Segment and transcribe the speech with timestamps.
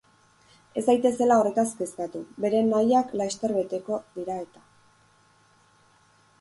[0.79, 4.67] Ez daitezela horretaz kezkatu, beren nahiak laster beteko dira eta.